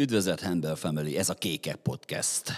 [0.00, 2.50] Üdvözlet Handball Family, ez a Kékek Podcast.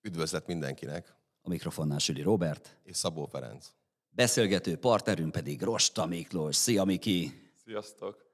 [0.00, 3.72] Üdvözlet mindenkinek, A mikrofonnál Süli Robert, és Szabó Ferenc.
[4.08, 6.56] beszélgető partnerünk pedig Rosta Miklós.
[6.56, 7.50] Szia Miki!
[7.64, 8.26] Sziasztok!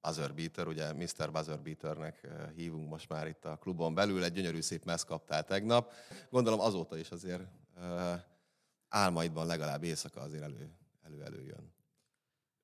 [0.00, 1.32] Buzzer Beater, ugye Mr.
[1.32, 5.44] Buzzer Beaternek eh, hívunk most már itt a klubon belül, egy gyönyörű szép mesz kaptál
[5.44, 5.92] tegnap.
[6.30, 7.42] Gondolom azóta is azért
[7.76, 8.14] uh,
[8.88, 10.70] álmaidban legalább éjszaka azért elő,
[11.02, 11.72] elő előjön.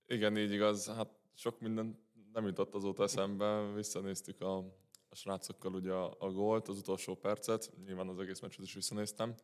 [0.07, 0.87] Igen, így igaz.
[0.87, 1.99] Hát sok minden
[2.33, 3.73] nem jutott azóta eszembe.
[3.75, 4.81] Visszanéztük a,
[5.13, 7.73] a srácokkal ugye a, a gólt, az utolsó percet.
[7.85, 9.35] Nyilván az egész meccset is visszanéztem.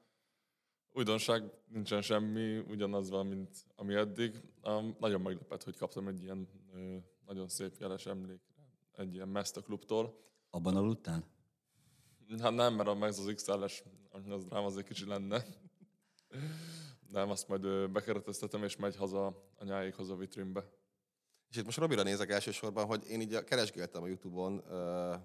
[0.92, 4.42] Újdonság nincsen semmi, ugyanaz van, mint ami eddig.
[4.64, 9.56] Um, nagyon meglepett, hogy kaptam egy ilyen ö, nagyon szép jeles emlékre, egy ilyen meszt
[9.56, 10.18] a klubtól.
[10.50, 11.24] Abban aludtál?
[12.38, 15.44] Hát nem, mert a meg az XL-es, az rám azért kicsi lenne.
[17.12, 20.72] Nem, azt majd bekereteztetem, és megy haza anyáékhoz a vitrínbe.
[21.50, 24.62] És itt most Robira nézek elsősorban, hogy én így keresgéltem a Youtube-on,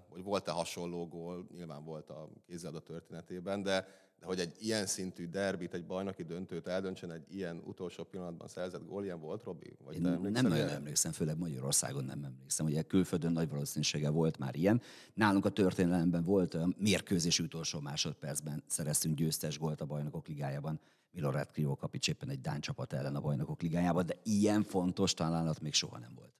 [0.08, 3.86] hogy volt-e hasonló gól, nyilván volt a kézilabda történetében, de,
[4.18, 8.86] de hogy egy ilyen szintű derbit, egy bajnoki döntőt eldöntsen egy ilyen utolsó pillanatban szerzett
[8.86, 9.76] gól, ilyen volt, Robi?
[9.84, 12.66] Vagy Én te nem nagyon emlékszem, főleg Magyarországon nem emlékszem.
[12.66, 14.82] Ugye külföldön nagy valószínűséggel volt már ilyen.
[15.14, 20.80] Nálunk a történelemben volt olyan mérkőzés utolsó másodpercben szereztünk győztes gólt a bajnokok ligájában.
[21.10, 25.72] Milorad Krivokapics éppen egy Dán csapat ellen a bajnokok ligájában, de ilyen fontos találat még
[25.72, 26.32] soha nem volt.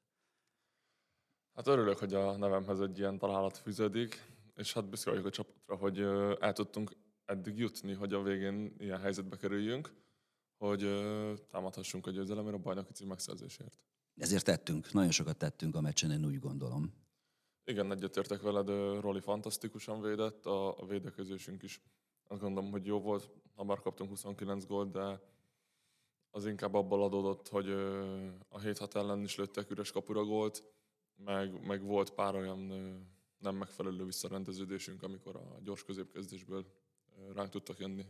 [1.55, 4.23] Hát örülök, hogy a nevemhez egy ilyen találat fűződik,
[4.57, 5.99] és hát büszke vagyok a csapatra, hogy
[6.41, 9.93] el tudtunk eddig jutni, hogy a végén ilyen helyzetbe kerüljünk,
[10.57, 10.81] hogy
[11.49, 13.79] támadhassunk a győzelemért a bajnoki cím megszerzésért.
[14.17, 16.93] Ezért tettünk, nagyon sokat tettünk a meccsen, én úgy gondolom.
[17.65, 18.69] Igen, egyetértek veled,
[19.01, 21.81] Roli fantasztikusan védett, a, a védekezésünk is
[22.29, 25.21] azt gondolom, hogy jó volt, ha már kaptunk 29 gólt, de
[26.31, 27.71] az inkább abból adódott, hogy
[28.49, 30.65] a 7-6 ellen is lőttek üres kapura gólt,
[31.17, 32.59] meg, meg volt pár olyan
[33.39, 36.67] nem megfelelő visszarendeződésünk, amikor a gyors középkezdésből
[37.35, 38.07] ránk tudtak jönni.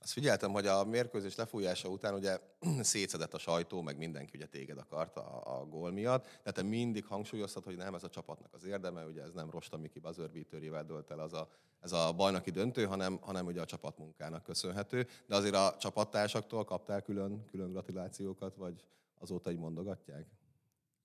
[0.00, 2.38] Azt figyeltem, hogy a mérkőzés lefújása után ugye
[2.80, 7.06] szétszedett a sajtó, meg mindenki ugye téged akart a, a gól miatt, de te mindig
[7.06, 10.84] hangsúlyoztad, hogy nem ez a csapatnak az érdeme, ugye ez nem Rosta Miki buzzer beaterjével
[10.84, 11.48] dölt el az a,
[11.80, 17.02] ez a bajnoki döntő, hanem, hanem ugye a csapatmunkának köszönhető, de azért a csapattársaktól kaptál
[17.02, 18.84] külön, külön gratulációkat, vagy
[19.18, 20.26] azóta így mondogatják?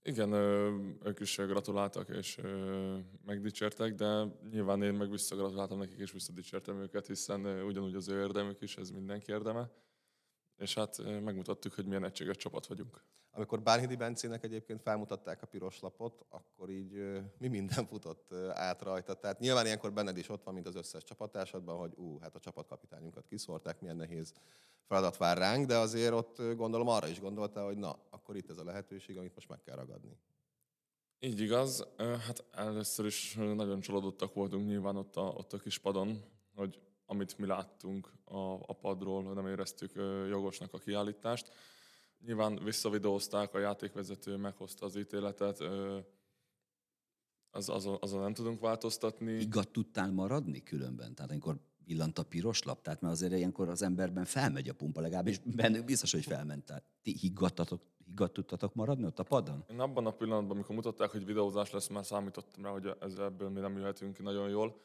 [0.05, 0.33] Igen,
[1.03, 2.39] ők is gratuláltak és
[3.25, 8.61] megdicsértek, de nyilván én meg visszagratuláltam nekik és visszadicsértem őket, hiszen ugyanúgy az ő érdemük
[8.61, 9.69] is, ez mindenki érdeme.
[10.57, 13.03] És hát megmutattuk, hogy milyen egységes csapat vagyunk.
[13.35, 19.13] Amikor Bánhidi Bencének egyébként felmutatták a piros lapot, akkor így mi minden futott át rajta.
[19.13, 22.39] Tehát nyilván ilyenkor benned is ott van, mint az összes csapattársadban, hogy ú, hát a
[22.39, 24.33] csapatkapitányunkat kiszórták, milyen nehéz
[24.85, 28.57] feladat vár ránk, de azért ott gondolom arra is gondolta, hogy na, akkor itt ez
[28.57, 30.17] a lehetőség, amit most meg kell ragadni.
[31.19, 31.87] Így igaz.
[31.97, 36.23] Hát először is nagyon csalódottak voltunk nyilván ott a, ott a kis padon,
[36.55, 39.91] hogy amit mi láttunk a, a padról, nem éreztük
[40.29, 41.51] jogosnak a kiállítást.
[42.25, 45.99] Nyilván visszavideózták, a játékvezető meghozta az ítéletet, ö,
[47.51, 49.31] az, azon, azon nem tudunk változtatni.
[49.31, 51.15] Igaz tudtál maradni különben?
[51.15, 52.81] Tehát amikor villant a piros lap?
[52.81, 56.65] Tehát mert azért ilyenkor az emberben felmegy a pumpa, legalábbis bennük biztos, hogy felment.
[56.65, 59.63] Tehát ti higgadtatok, higgadt tudtatok maradni ott a padon?
[59.69, 63.49] Én abban a pillanatban, amikor mutatták, hogy videózás lesz, már számítottam rá, hogy ez, ebből
[63.49, 64.81] mi nem jöhetünk ki nagyon jól.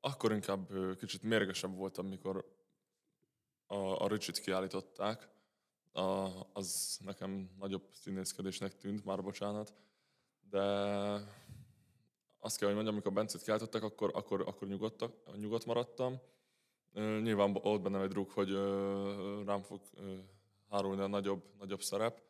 [0.00, 2.44] Akkor inkább kicsit mérgesebb voltam, amikor
[3.66, 5.28] a, a Ricsit kiállították.
[5.92, 9.74] A, az nekem nagyobb színészkedésnek tűnt, már bocsánat.
[10.50, 10.60] De
[12.38, 16.20] azt kell, hogy mondjam, amikor Bencét kiállították, akkor, akkor, akkor nyugodtak, nyugodt maradtam.
[16.94, 18.52] Nyilván volt bennem egy druk, hogy
[19.44, 19.80] rám fog
[20.68, 22.22] hárulni a nagyobb, nagyobb szerep,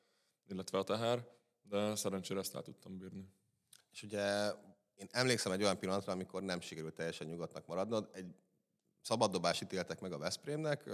[0.48, 1.28] illetve a teher,
[1.62, 3.28] de szerencsére ezt el tudtam bírni.
[3.90, 4.50] És ugye
[4.94, 8.10] én emlékszem egy olyan pillanatra, amikor nem sikerült teljesen nyugodtnak maradnod.
[8.12, 8.34] Egy
[9.00, 10.90] szabaddobás ítéltek meg a Veszprémnek,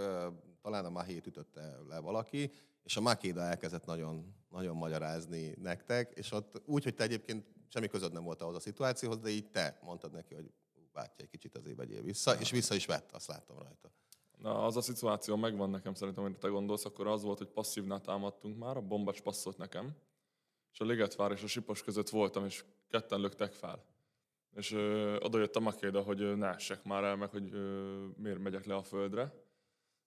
[0.69, 2.51] talán a Mahét ütötte le valaki,
[2.83, 7.87] és a Makéda elkezdett nagyon, nagyon magyarázni nektek, és ott úgy, hogy te egyébként semmi
[7.87, 11.31] közöd nem volt ahhoz a szituációhoz, de így te mondtad neki, hogy "Ú, bátyja, egy
[11.31, 13.91] kicsit azért vegyél vissza, és vissza is vett, azt láttam rajta.
[14.37, 18.01] Na, az a szituáció megvan nekem szerintem, amit te gondolsz, akkor az volt, hogy passzívnál
[18.01, 19.97] támadtunk már, a bombacs passzolt nekem,
[20.73, 23.85] és a Ligetvár és a Sipos között voltam, és ketten löktek fel.
[24.55, 28.39] És ö, oda jött a Makéda, hogy ö, ne már el, meg hogy ö, miért
[28.39, 29.47] megyek le a földre.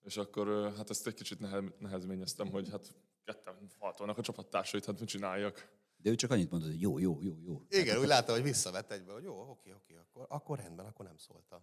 [0.03, 4.99] És akkor hát ezt egy kicsit nehe, nehezményeztem, hogy hát ketten faltolnak a csapattársait, hát
[4.99, 5.79] mit csináljak.
[5.97, 7.61] De ő csak annyit mondott, hogy jó, jó, jó, jó.
[7.69, 11.17] Igen, úgy láttam, hogy visszavett egybe, hogy jó, oké, oké, akkor, akkor rendben, akkor nem
[11.17, 11.61] szóltam.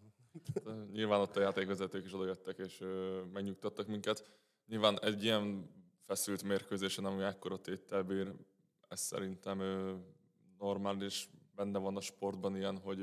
[0.55, 2.85] Hát, Nyilván ott a játékvezetők is odajöttek és
[3.33, 4.31] megnyugtattak minket.
[4.67, 5.71] Nyilván egy ilyen
[6.07, 8.35] feszült mérkőzésen, ami ekkora téttel bír,
[8.89, 9.59] ez szerintem
[10.59, 13.01] normális, benne van a sportban ilyen, hogy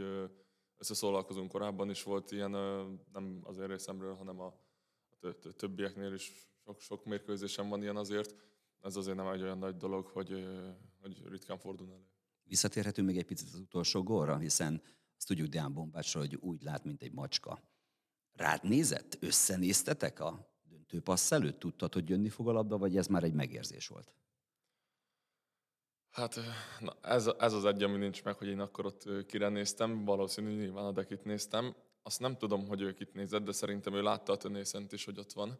[0.77, 2.51] összeszólalkozunk korábban is volt ilyen,
[3.13, 4.53] nem az én részemről, hanem a,
[5.55, 6.31] többieknél is
[6.65, 8.35] sok-sok mérkőzésem van ilyen azért.
[8.81, 10.47] Ez azért nem egy olyan nagy dolog, hogy,
[11.01, 12.07] hogy ritkán fordul elő.
[12.43, 14.81] Visszatérhetünk még egy picit az utolsó gólra, hiszen
[15.17, 17.61] azt tudjuk Deán Bombácsról, hogy úgy lát, mint egy macska.
[18.33, 19.17] Rád nézett?
[19.19, 21.59] Összenéztetek a döntőpassz előtt?
[21.59, 24.13] Tudtad, hogy jönni fog a labda, vagy ez már egy megérzés volt?
[26.09, 26.39] Hát
[26.79, 30.05] na, ez, ez az egy, ami nincs meg, hogy én akkor ott ö, kire néztem.
[30.05, 31.75] Valószínű, nyilván a Dekit néztem.
[32.07, 35.19] Azt nem tudom, hogy ő kit nézett, de szerintem ő látta a Tönészent is, hogy
[35.19, 35.59] ott van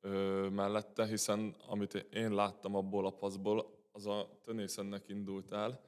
[0.00, 5.80] ö, mellette, hiszen amit én láttam abból a passzból, az a Tönészennek indult el,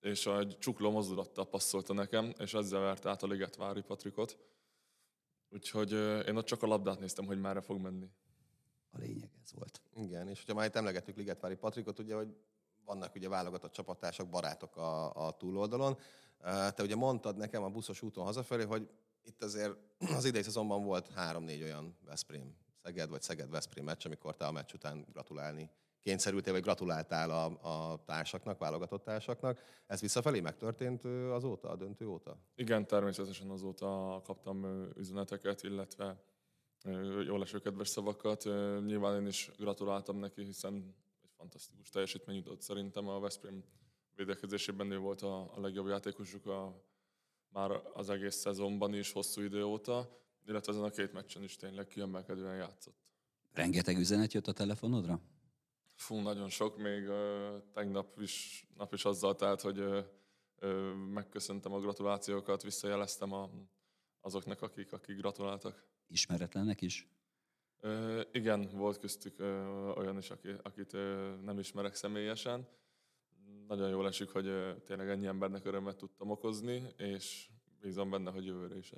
[0.00, 4.38] és egy csukló mozdulattal passzolta nekem, és ezzel verte át a Ligetvári Patrikot.
[5.48, 8.10] Úgyhogy ö, én ott csak a labdát néztem, hogy merre fog menni.
[8.90, 9.82] A lényeg ez volt.
[9.94, 12.36] Igen, és hogyha már itt emlegettük Ligetvári Patrikot, ugye, hogy
[12.84, 15.98] vannak ugye válogatott csapattársak, barátok a, a túloldalon.
[16.74, 18.88] Te ugye mondtad nekem a buszos úton hazafelé, hogy
[19.26, 19.76] itt azért
[20.16, 24.72] az idei szezonban volt három-négy olyan Veszprém, Szeged vagy Szeged-Veszprém meccs, amikor te a meccs
[24.74, 25.70] után gratulálni
[26.02, 27.44] kényszerültél, vagy gratuláltál a,
[27.92, 29.62] a társaknak, válogatott társaknak.
[29.86, 32.38] Ez visszafelé megtörtént azóta, a döntő óta?
[32.54, 36.22] Igen, természetesen azóta kaptam üzeneteket, illetve
[36.84, 38.44] ö, jól eső kedves szavakat.
[38.84, 43.64] Nyilván én is gratuláltam neki, hiszen egy fantasztikus teljesítmény jutott szerintem a Veszprém
[44.14, 46.82] védekezésében ő volt a, a legjobb játékosuk a,
[47.56, 51.86] már az egész szezonban is, hosszú idő óta, illetve ezen a két meccsen is tényleg
[51.86, 52.96] kiemelkedően játszott.
[53.52, 55.20] Rengeteg üzenet jött a telefonodra?
[55.94, 60.00] Fú, nagyon sok, még ö, tegnap is, nap is azzal telt, hogy ö,
[60.58, 63.50] ö, megköszöntem a gratulációkat, visszajeleztem a,
[64.20, 65.86] azoknak, akik, akik gratuláltak.
[66.08, 67.08] Ismeretlenek is?
[67.80, 72.68] Ö, igen, volt köztük ö, olyan is, aki, akit ö, nem ismerek személyesen.
[73.68, 77.48] Nagyon jól esik, hogy tényleg ennyi embernek örömet tudtam okozni, és
[77.80, 78.92] bízom benne, hogy jövőre is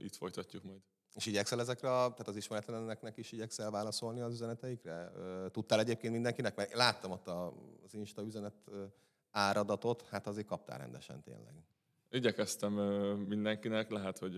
[0.00, 0.80] itt folytatjuk majd.
[1.14, 5.12] És igyekszel ezekre, a, tehát az ismeretleneknek is igyekszel válaszolni az üzeneteikre?
[5.50, 6.56] Tudtál egyébként mindenkinek?
[6.56, 8.70] Mert láttam ott az Insta üzenet
[9.30, 11.54] áradatot, hát azért kaptál rendesen tényleg.
[12.10, 12.72] Igyekeztem
[13.28, 14.36] mindenkinek, lehet, hogy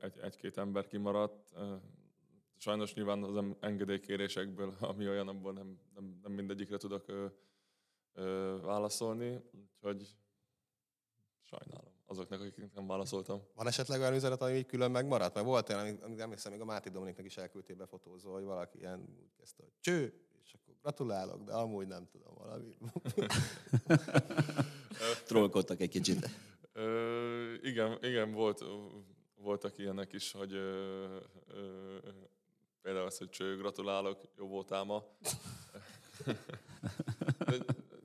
[0.00, 1.52] egy, egy-két ember kimaradt.
[2.56, 7.04] Sajnos nyilván az engedélykérésekből, ami olyan, abból nem, nem, nem mindegyikre tudok
[8.14, 10.16] ö, válaszolni, úgyhogy
[11.42, 13.42] sajnálom azoknak, akiknek nem válaszoltam.
[13.54, 15.34] Van esetleg olyan üzenet, ami így külön megmaradt?
[15.34, 19.00] Mert volt olyan, amit- emlékszem, még a Máté Dominiknek is elküldtél befotózva, hogy valaki ilyen
[19.20, 22.74] úgy kezdte, hogy cső, és akkor gratulálok, de amúgy nem tudom valami.
[25.26, 26.30] Trollkodtak egy kicsit.
[26.72, 28.64] Ö, igen, igen volt,
[29.36, 31.16] voltak ilyenek is, hogy ö,
[31.46, 31.96] ö,
[32.82, 35.04] például az, hogy cső, gratulálok, jó voltál ma.
[37.46, 37.56] De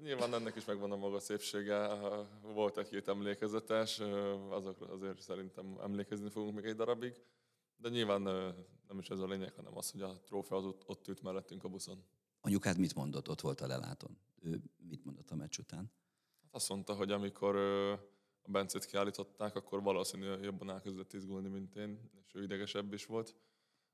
[0.03, 1.87] nyilván ennek is megvan a maga szépsége.
[2.41, 3.99] Volt egy-két emlékezetes,
[4.49, 7.21] azokra azért szerintem emlékezni fogunk még egy darabig.
[7.75, 8.21] De nyilván
[8.87, 11.63] nem is ez a lényeg, hanem az, hogy a trófea az ott, ott ült mellettünk
[11.63, 12.03] a buszon.
[12.41, 13.29] Anyukád mit mondott?
[13.29, 14.17] Ott volt a lelátón.
[14.41, 15.91] Ő mit mondott a meccs után?
[16.41, 17.55] Hát azt mondta, hogy amikor
[18.41, 23.35] a Bencét kiállították, akkor valószínűleg jobban elkezdett izgulni, mint én, és ő idegesebb is volt.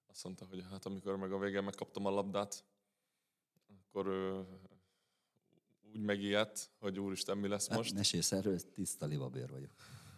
[0.08, 2.66] Azt mondta, hogy hát amikor meg a végén megkaptam a labdát,
[3.68, 4.08] akkor
[5.94, 7.94] úgy megijedt, hogy úristen, mi lesz Hát, most.
[7.94, 9.72] mesélsz erről, tiszta libabőr vagyok.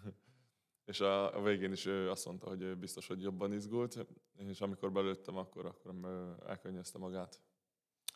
[0.91, 4.05] És a, a végén is ő azt mondta, hogy ő biztos, hogy jobban izgult,
[4.37, 5.93] és amikor belőttem, akkor, akkor
[6.47, 7.41] elkönnyezte magát.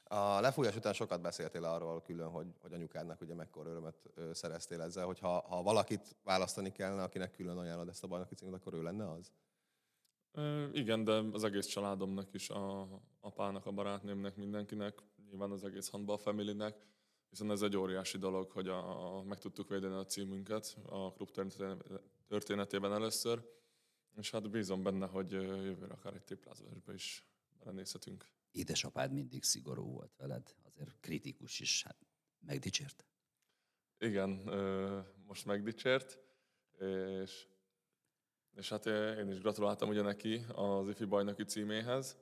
[0.08, 5.06] A lefújás után sokat beszéltél arról külön, hogy, hogy anyukádnak ugye mekkora örömet szereztél ezzel,
[5.06, 8.82] hogy ha, ha valakit választani kellene, akinek külön ajánlod ezt a bajnoki címet, akkor ő
[8.82, 9.32] lenne az?
[10.32, 12.88] Ö, igen, de az egész családomnak is, a
[13.20, 15.00] apának, a barátnőmnek, mindenkinek,
[15.30, 16.86] nyilván az egész handball familynek,
[17.36, 21.32] hiszen ez egy óriási dolog, hogy a, a, meg tudtuk védeni a címünket a klub
[21.32, 23.50] történet- történetében először,
[24.18, 27.25] és hát bízom benne, hogy jövőre akár egy triplázásba is
[27.60, 28.25] belenézhetünk.
[28.51, 31.98] Édesapád mindig szigorú volt veled, azért kritikus is, hát
[32.39, 33.06] megdicsért.
[33.98, 34.30] Igen,
[35.25, 36.20] most megdicsért,
[37.22, 37.48] és,
[38.54, 42.18] és hát én is gratuláltam ugye neki az ifi bajnoki címéhez.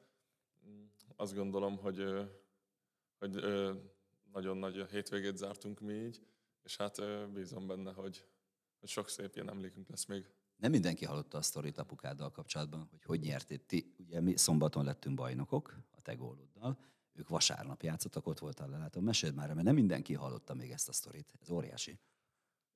[1.16, 2.04] Azt gondolom, hogy,
[3.18, 3.44] hogy
[4.34, 6.22] nagyon nagy hétvégét zártunk mi így,
[6.64, 7.02] és hát
[7.34, 8.26] bízom benne, hogy,
[8.80, 10.30] hogy sok szép ilyen emlékünk lesz még.
[10.56, 13.66] Nem mindenki hallotta a sztorit apukáddal kapcsolatban, hogy hogy nyertél.
[13.66, 16.80] Ti, ugye mi szombaton lettünk bajnokok a te góloddal,
[17.14, 19.04] ők vasárnap játszottak, ott voltál lelátón.
[19.04, 21.34] Meséld már, mert nem mindenki hallotta még ezt a sztorit.
[21.42, 22.00] Ez óriási.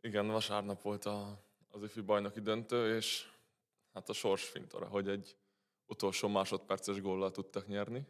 [0.02, 3.32] Igen, vasárnap volt a, az ifi bajnoki döntő, és
[3.94, 5.38] hát a sors fintora, hogy egy
[5.86, 8.06] utolsó másodperces góllal tudtak nyerni,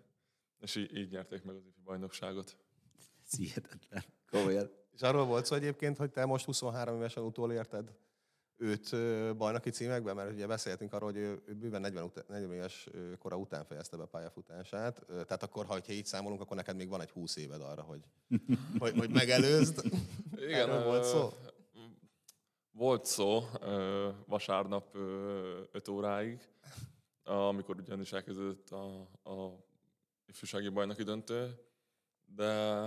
[0.60, 2.58] és így, így nyerték meg az ifi bajnokságot.
[3.32, 4.04] Ez hihetetlen.
[4.32, 4.72] Komolyan.
[4.94, 7.94] És arról volt szó egyébként, hogy te most 23 évesen utolérted
[8.58, 8.96] őt
[9.38, 12.88] bajnoki címekben, mert ugye beszéltünk arról, hogy ő, ő bőven 40, után, 40 éves
[13.20, 17.10] kora után fejezte be pályafutását, tehát akkor, ha így számolunk, akkor neked még van egy
[17.10, 18.02] 20 éved arra, hogy,
[18.80, 19.82] hogy, hogy megelőzd.
[20.36, 21.30] Igen, Erről volt szó?
[22.72, 23.44] Volt szó
[24.26, 24.96] vasárnap
[25.72, 26.48] 5 óráig,
[27.24, 28.86] amikor ugyanis elkezdődött a,
[29.24, 29.66] a
[30.26, 31.60] ifjúsági bajnoki döntő,
[32.26, 32.86] de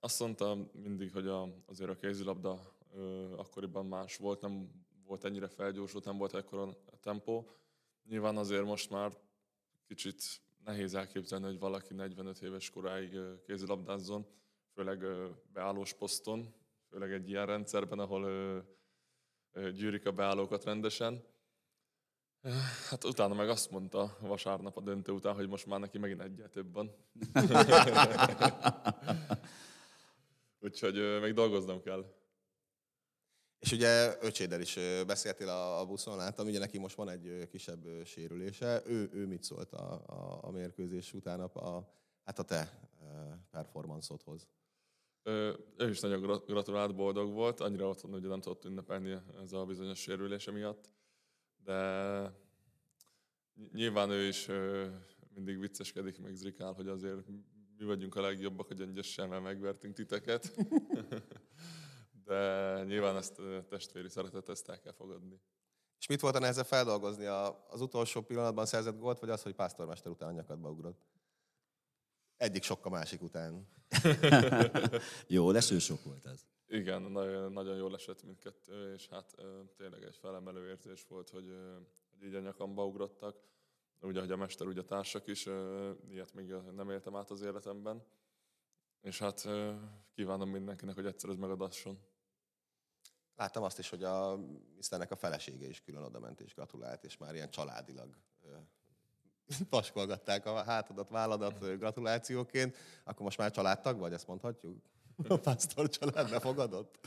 [0.00, 4.70] azt mondtam mindig, hogy a, azért a kézilabda ö, akkoriban más volt, nem
[5.04, 7.50] volt ennyire felgyorsult, nem volt ekkora tempó.
[8.04, 9.16] Nyilván azért most már
[9.86, 10.22] kicsit
[10.64, 14.26] nehéz elképzelni, hogy valaki 45 éves koráig kézilabdázzon,
[14.74, 15.04] főleg
[15.52, 16.54] beállós poszton,
[16.90, 18.64] főleg egy ilyen rendszerben, ahol
[19.74, 21.24] gyűrik a beállókat rendesen.
[22.88, 26.50] Hát utána meg azt mondta vasárnap a döntő után, hogy most már neki megint egyet
[26.50, 26.94] több van.
[30.60, 32.14] Úgyhogy még dolgoznom kell.
[33.58, 38.04] És ugye öcséddel is beszéltél a, a buszon, láttam, ugye neki most van egy kisebb
[38.04, 38.82] sérülése.
[38.86, 42.90] Ő, ő mit szólt a, a, a mérkőzés után a, a, hát a te
[43.50, 44.48] performanszodhoz?
[45.76, 49.64] Ő is nagyon gra- gratulált, boldog volt, annyira otthon, hogy nem tudott ünnepelni ez a
[49.64, 50.90] bizonyos sérülése miatt,
[51.64, 52.20] de
[53.54, 54.48] ny- nyilván ő is
[55.34, 57.26] mindig vicceskedik, meg zrikál, hogy azért
[57.78, 60.54] mi vagyunk a legjobbak, hogy engyessel megvertünk titeket.
[62.24, 65.40] de nyilván ezt testvéri szeretet, ezt el kell fogadni.
[65.98, 67.24] És mit volt a nehezebb feldolgozni?
[67.68, 71.06] Az utolsó pillanatban szerzett gólt, vagy az, hogy pásztormester után a nyakadba ugrott?
[72.36, 73.68] Egyik sok a másik után.
[75.26, 76.46] Jó, leső sok volt ez.
[76.66, 79.34] Igen, nagyon, nagyon jól esett mindkettő, és hát
[79.76, 81.56] tényleg egy felemelő érzés volt, hogy,
[82.10, 83.36] hogy így a nyakamba ugrottak.
[84.00, 85.46] Ugye, hogy a mester, ugye a társak is,
[86.08, 88.02] ilyet még nem éltem át az életemben.
[89.00, 89.48] És hát
[90.14, 91.98] kívánom mindenkinek, hogy egyszer ez megadasson.
[93.36, 94.38] Láttam azt is, hogy a
[94.78, 98.16] Istennek a felesége is külön oda ment és gratulált, és már ilyen családilag
[99.70, 102.76] paskolgatták a hátadat, válladat gratulációként.
[103.04, 104.82] Akkor most már családtag vagy, ezt mondhatjuk?
[105.28, 106.98] A pásztor család befogadott?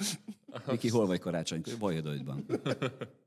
[0.65, 1.77] Miki, hol vagy karácsonykor?
[1.77, 2.45] Vajodoidban.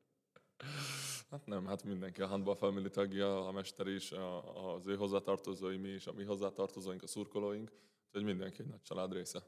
[1.34, 5.76] Hát nem, hát mindenki a Handball Family tagja, a mester is, a, az ő hozzátartozói,
[5.76, 7.72] mi is, a mi hozzátartozóink, a szurkolóink,
[8.06, 9.42] úgyhogy mindenki egy nagy család része.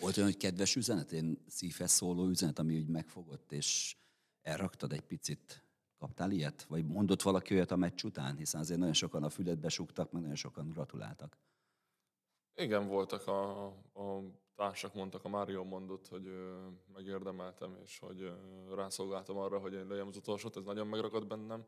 [0.00, 3.96] Volt olyan, hogy kedves üzenet, én szívhez szóló üzenet, ami úgy megfogott, és
[4.42, 5.64] elraktad egy picit.
[5.98, 6.64] Kaptál ilyet?
[6.64, 8.36] Vagy mondott valaki olyat a meccs után?
[8.36, 11.38] Hiszen azért nagyon sokan a füledbe sugtak, meg nagyon sokan gratuláltak.
[12.60, 14.22] Igen, voltak a, a
[14.54, 18.34] társak, mondtak, a Mário mondott, hogy ö, megérdemeltem, és hogy ö,
[18.74, 21.66] rászolgáltam arra, hogy én legyem az utolsót, ez nagyon megragadt bennem,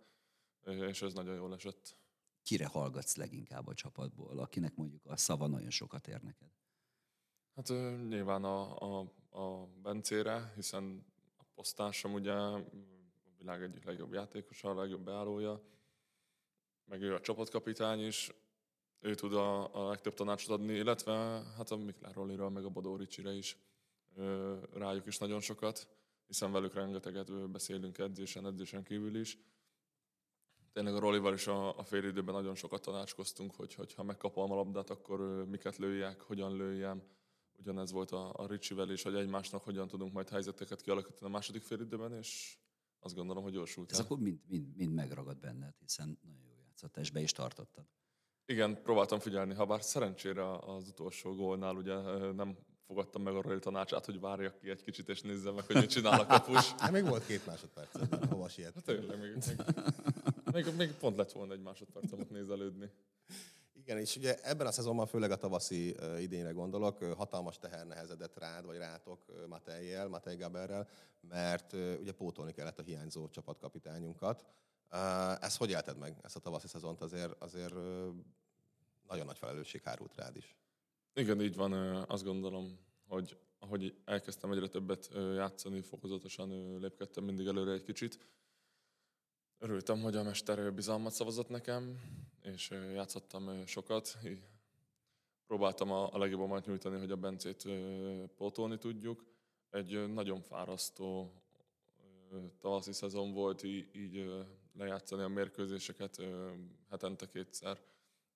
[0.65, 1.97] és ez nagyon jól esett.
[2.43, 6.49] Kire hallgatsz leginkább a csapatból, akinek mondjuk a szava nagyon sokat ér neked?
[7.55, 11.07] Hát ö, nyilván a, a, a Bencére, hiszen
[11.37, 12.65] a posztársam ugye a
[13.39, 15.63] világ egyik legjobb játékosa, a legjobb beállója,
[16.85, 18.33] meg ő a csapatkapitány is,
[19.03, 21.13] ő tud a, a legtöbb tanácsot adni, illetve
[21.57, 23.57] hát a Miklár Rolliról, meg a Bodó Ricsire is
[24.15, 25.89] ö, rájuk is nagyon sokat,
[26.27, 29.39] hiszen velük rengeteget beszélünk edzésen, edzésen kívül is.
[30.73, 34.53] Tényleg a Rollival is a, a fél időben nagyon sokat tanácskoztunk, hogy, hogy ha megkapom
[34.53, 37.03] a labdát, akkor ö, miket lőjek, hogyan lőjem.
[37.59, 41.63] Ugyanez volt a, a Ricsivel is, hogy egymásnak hogyan tudunk majd helyzeteket kialakítani a második
[41.63, 42.57] fél időben, és
[43.01, 47.03] azt gondolom, hogy gyorsult Ez akkor mind, mind, mind megragad benned, hiszen nagyon jó játszottál,
[47.03, 47.87] és be is tartottad.
[48.47, 51.95] Igen, próbáltam figyelni, ha bár szerencsére az utolsó gólnál ugye
[52.33, 52.57] nem
[52.87, 55.91] fogadtam meg a Royal tanácsát, hogy várjak ki egy kicsit, és nézzem meg, hogy mit
[55.91, 56.73] csinál a kapus.
[56.79, 57.91] Hát még volt két másodperc,
[58.29, 58.75] hova siet.
[58.75, 59.37] Hát tényleg, még,
[60.53, 62.91] még, még, még pont lett volna egy másodpercem ott nézelődni.
[63.75, 68.67] Igen, és ugye ebben a szezonban főleg a tavaszi idényre gondolok, hatalmas teher nehezedett rád,
[68.67, 70.89] vagy rátok Matejjel, Matej Gaberrel,
[71.21, 74.45] mert ugye pótolni kellett a hiányzó csapatkapitányunkat.
[75.41, 77.01] Ezt hogy élted meg, ezt a tavaszi szezont?
[77.01, 77.75] Azért, azért
[79.09, 80.57] nagyon nagy felelősség hárult rád is.
[81.15, 81.73] Igen, így van.
[82.03, 88.19] Azt gondolom, hogy ahogy elkezdtem egyre többet játszani, fokozatosan lépkedtem mindig előre egy kicsit.
[89.59, 92.01] Örültem, hogy a mester bizalmat szavazott nekem,
[92.43, 94.19] és játszottam sokat.
[95.47, 97.69] Próbáltam a, legjobbamat nyújtani, hogy a Bencét
[98.37, 99.25] pótolni tudjuk.
[99.71, 101.33] Egy nagyon fárasztó
[102.61, 104.31] tavaszi szezon volt, így
[104.73, 106.23] lejátszani a mérkőzéseket
[106.89, 107.79] hetente kétszer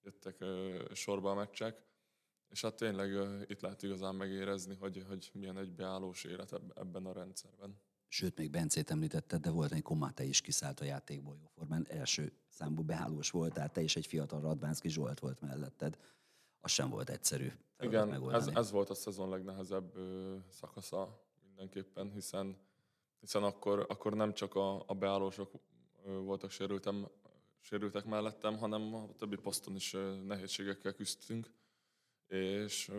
[0.03, 0.45] jöttek
[0.93, 1.85] sorba a meccsek.
[2.49, 3.11] És hát tényleg
[3.51, 7.81] itt lehet igazán megérezni, hogy, hogy milyen egy beállós élet eb- ebben a rendszerben.
[8.09, 11.87] Sőt, még Bencét említetted, de volt egy Komate is kiszállt a játékból jóformán.
[11.89, 15.99] Első számú beállós voltál, te is egy fiatal Radvánszki Zsolt volt melletted.
[16.61, 18.57] Az sem volt egyszerű Igen, ez, megoldani.
[18.57, 22.57] ez volt a szezon legnehezebb ö, szakasza mindenképpen, hiszen
[23.21, 25.51] hiszen akkor, akkor nem csak a, a beállósok
[26.07, 27.09] voltak sérültem,
[27.61, 29.97] sérültek mellettem, hanem a többi poszton is
[30.27, 31.51] nehézségekkel küzdtünk,
[32.27, 32.91] és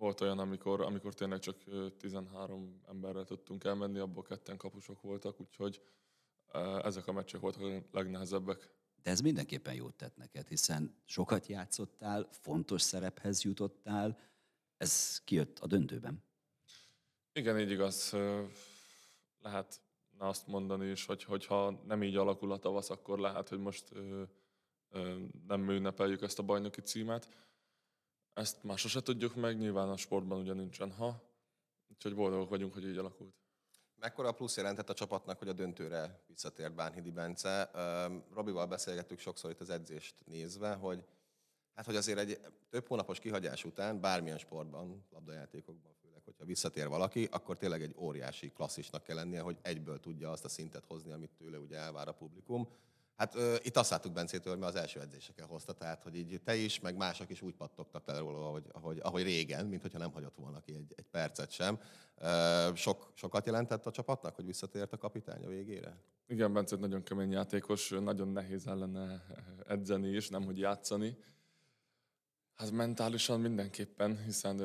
[0.00, 5.40] volt olyan, amikor, amikor tényleg csak ö, 13 emberrel tudtunk elmenni, abból ketten kapusok voltak,
[5.40, 5.82] úgyhogy
[6.82, 8.70] ezek a meccsek voltak a legnehezebbek.
[9.02, 14.18] De ez mindenképpen jót tett neked, hiszen sokat játszottál, fontos szerephez jutottál,
[14.76, 16.22] ez kijött a döntőben.
[17.32, 18.12] Igen, így igaz.
[18.12, 18.44] Ö,
[20.20, 23.84] Lehet azt mondani is, hogy hogyha nem így alakul a tavasz, akkor lehet, hogy most
[23.92, 24.22] ö,
[24.90, 27.28] ö, nem ünnepeljük ezt a bajnoki címet.
[28.32, 31.22] Ezt már sose tudjuk meg, nyilván a sportban ugye nincsen ha,
[31.88, 33.34] úgyhogy boldogok vagyunk, hogy így alakult.
[33.96, 37.70] Mekkora plusz jelentett a csapatnak, hogy a döntőre visszatért Bánhidi Bence?
[38.34, 41.04] Robival beszélgettük sokszor itt az edzést nézve, hogy
[41.74, 45.92] hát, hogy azért egy több hónapos kihagyás után bármilyen sportban, labdajátékokban
[46.30, 50.48] hogyha visszatér valaki, akkor tényleg egy óriási klasszisnak kell lennie, hogy egyből tudja azt a
[50.48, 52.68] szintet hozni, amit tőle ugye elvár a publikum.
[53.16, 56.40] Hát ö, itt azt láttuk Bencétől, hogy mi az első edzéseken hozta, tehát hogy így
[56.44, 59.98] te is, meg mások is úgy pattogtak le róla, ahogy, ahogy, ahogy régen, mint hogyha
[59.98, 61.78] nem hagyott volna ki egy, egy percet sem.
[62.18, 65.96] Ö, sok, sokat jelentett a csapatnak, hogy visszatért a kapitány a végére?
[66.26, 69.24] Igen, Bence nagyon kemény játékos, nagyon nehéz ellene
[69.66, 71.16] edzeni is, nem hogy játszani.
[72.60, 74.60] Hát mentálisan mindenképpen, hiszen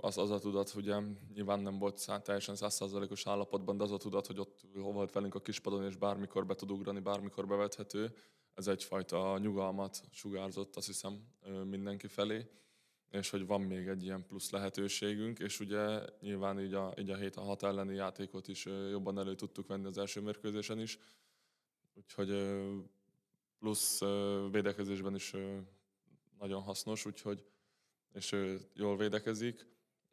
[0.00, 1.00] az, az a tudat, ugye
[1.34, 5.34] nyilván nem volt szá, teljesen százszázalékos állapotban, de az a tudat, hogy ott volt velünk
[5.34, 8.14] a kispadon, és bármikor be tud ugrani, bármikor bevethető,
[8.54, 11.24] ez egyfajta nyugalmat sugárzott, azt hiszem,
[11.64, 12.50] mindenki felé,
[13.10, 17.16] és hogy van még egy ilyen plusz lehetőségünk, és ugye nyilván így a, így a
[17.16, 20.98] 7 a 6 elleni játékot is jobban elő tudtuk venni az első mérkőzésen is,
[21.94, 22.56] úgyhogy
[23.58, 24.00] plusz
[24.50, 25.34] védekezésben is
[26.38, 27.44] nagyon hasznos, úgyhogy
[28.12, 29.66] és ő jól védekezik,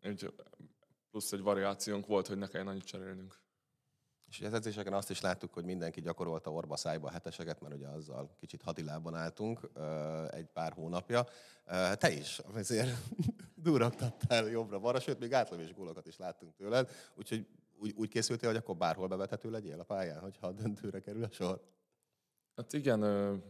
[0.06, 0.34] úgy
[1.10, 3.42] plusz egy variációnk volt, hogy ne kelljen annyit cserélnünk.
[4.25, 7.88] És az edzéseken azt is láttuk, hogy mindenki gyakorolta orba szájba a heteseket, mert ugye
[7.88, 9.60] azzal kicsit hadilában álltunk
[10.30, 11.26] egy pár hónapja.
[11.93, 12.97] Te is azért
[13.56, 18.76] durragtattál jobbra-balra, sőt, még átlövés gólokat is láttunk tőled, úgyhogy úgy, úgy készültél, hogy akkor
[18.76, 21.62] bárhol bevethető legyél a pályán, hogyha a döntőre kerül a sor?
[22.56, 23.04] Hát igen,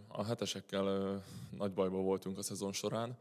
[0.07, 3.17] a hetesekkel nagy bajban voltunk a szezon során.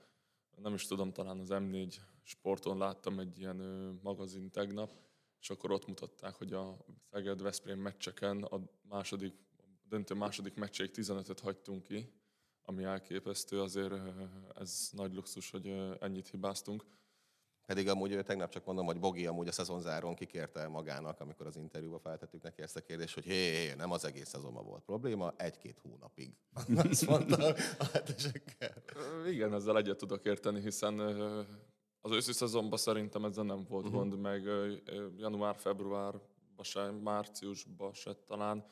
[0.57, 3.57] Nem is tudom, talán az M4 sporton láttam egy ilyen
[4.03, 4.93] magazin tegnap,
[5.41, 6.77] és akkor ott mutatták, hogy a
[7.11, 12.13] Szeged-Veszprém meccseken a második, a döntő második meccséig 15-öt hagytunk ki,
[12.63, 13.95] ami elképesztő, azért
[14.55, 15.67] ez nagy luxus, hogy
[16.01, 16.85] ennyit hibáztunk.
[17.67, 21.57] Pedig amúgy ö, tegnap csak mondom, hogy Bogi amúgy a szezonzáron kikérte magának, amikor az
[21.57, 25.33] interjúba feltettük neki ezt a kérdést, hogy hé, hé, nem az egész szezonban volt probléma,
[25.37, 26.37] egy-két hónapig.
[26.91, 28.83] Azt mondta a hetesekkel.
[29.27, 30.99] Igen, ezzel egyet tudok érteni, hiszen
[32.01, 34.01] az őszi szezonban szerintem ezzel nem volt uh-huh.
[34.01, 34.45] gond, meg
[35.17, 36.23] január-februárban
[36.63, 38.65] se, márciusban se talán.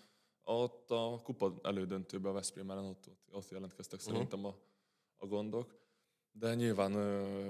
[0.42, 4.14] Ott a kupa elődöntőben a Veszprém ellen ott, ott, ott jelentkeztek uh-huh.
[4.14, 4.54] szerintem a,
[5.16, 5.79] a gondok.
[6.32, 6.92] De nyilván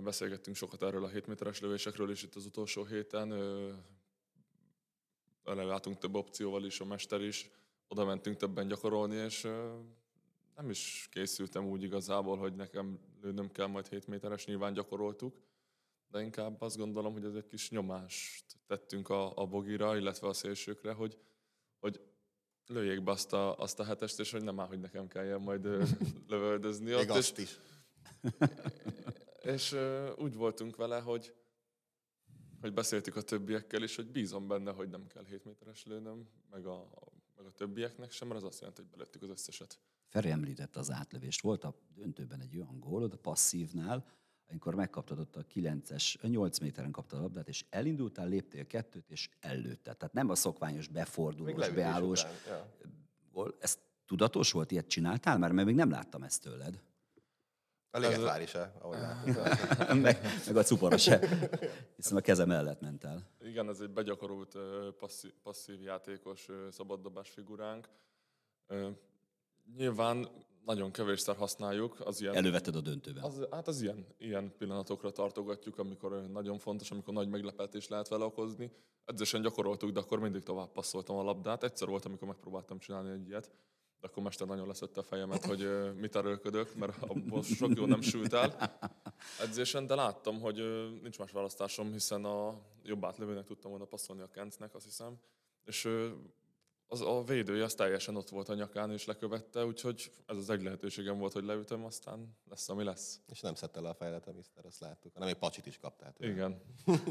[0.03, 3.33] beszélgettünk sokat erről a 7 méteres lövésekről is itt az utolsó héten.
[5.45, 7.51] Eleváltunk több opcióval is, a mester is.
[7.89, 9.49] Oda mentünk többen gyakorolni, és
[10.57, 15.41] nem is készültem úgy igazából, hogy nekem lőnöm kell majd 7 méteres, nyilván gyakoroltuk,
[16.11, 20.33] de inkább azt gondolom, hogy ez egy kis nyomást tettünk a, a bogira, illetve a
[20.33, 21.19] szélsőkre, hogy,
[21.79, 22.01] hogy
[22.67, 25.65] lőjék be azt a, azt a hetest, és hogy nem áll, hogy nekem kelljen majd
[26.29, 27.03] lövöldözni Még ott.
[27.03, 27.59] És, azt is.
[29.55, 29.77] és
[30.17, 31.35] úgy voltunk vele, hogy,
[32.61, 36.67] hogy beszéltük a többiekkel is, hogy bízom benne, hogy nem kell 7 méteres lőnöm, meg
[36.67, 36.89] a,
[37.37, 39.79] meg a többieknek sem, mert az azt jelenti, hogy belőttük az összeset.
[40.09, 41.41] Feri említette az átlövést.
[41.41, 44.07] Volt a döntőben egy olyan gólod, a passzívnál,
[44.51, 49.29] amikor megkaptad ott a 9-es, 8 méteren kaptad a labdát, és elindultál, léptél kettőt, és
[49.41, 49.97] ellőtted.
[49.97, 52.73] Tehát nem a szokványos befordulós, beállós után, ja.
[53.33, 53.57] gól.
[53.61, 55.53] Ez tudatos volt, ilyet csináltál már?
[55.53, 56.83] Mert még nem láttam ezt tőled.
[57.91, 59.35] A Ligetvár is, ahogy láttuk.
[60.03, 61.21] meg, meg a cupora se.
[61.97, 63.31] Hiszen a kezem mellett ment el.
[63.41, 64.57] Igen, ez egy begyakorolt
[64.99, 67.89] passzív, passzív játékos szabaddobás figuránk.
[69.77, 70.29] Nyilván
[70.65, 73.23] nagyon kevésszer használjuk, az ilyen, Elővetted a döntőben.
[73.23, 78.25] az, hát az ilyen, ilyen pillanatokra tartogatjuk, amikor nagyon fontos, amikor nagy meglepetés lehet vele
[78.25, 78.71] okozni.
[79.05, 81.65] Edzésen gyakoroltuk, de akkor mindig tovább passzoltam a labdát.
[81.65, 83.51] Egyszer volt, amikor megpróbáltam csinálni egy ilyet,
[84.01, 88.01] de akkor mester nagyon leszette a fejemet, hogy mit erőlködök, mert abból sok jó nem
[88.01, 88.79] sült el
[89.41, 90.57] edzésen, de láttam, hogy
[91.03, 95.19] nincs más választásom, hiszen a jobb átlövőnek tudtam volna passzolni a Kencnek, azt hiszem,
[95.65, 95.89] és
[96.87, 100.63] az, a védője az teljesen ott volt a nyakán és lekövette, úgyhogy ez az egy
[100.63, 103.21] lehetőségem volt, hogy leütöm, aztán lesz, ami lesz.
[103.27, 106.13] És nem szedte le a fejlet a Mister, azt láttuk, hanem egy pacsit is kaptál.
[106.13, 106.33] tőle.
[106.33, 106.63] Igen.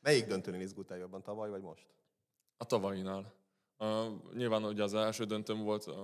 [0.00, 1.86] Melyik döntőnél izgultál jobban, tavaly vagy most?
[2.56, 3.32] A tavainál.
[3.78, 5.94] Uh, nyilván ugye az első döntőm volt, uh,